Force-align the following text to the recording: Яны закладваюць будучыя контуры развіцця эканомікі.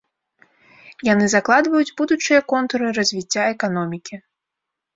Яны 1.13 1.25
закладваюць 1.33 1.95
будучыя 2.01 2.39
контуры 2.55 2.87
развіцця 3.01 3.47
эканомікі. 3.53 4.15